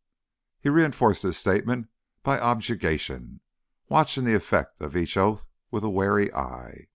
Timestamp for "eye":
6.32-6.88